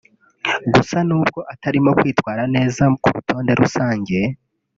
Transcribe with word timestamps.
Gusa 0.73 0.97
n’ubwo 1.07 1.39
atarimo 1.53 1.89
kwitwara 1.99 2.43
neza 2.55 2.83
ku 3.01 3.07
rutonde 3.15 3.51
rusange 3.61 4.17